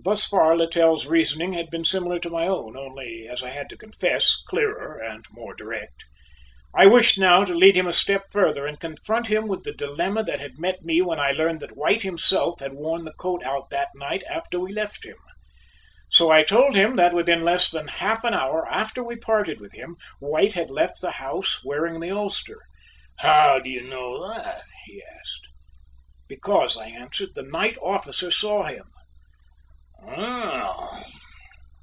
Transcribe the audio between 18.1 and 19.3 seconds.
an hour after we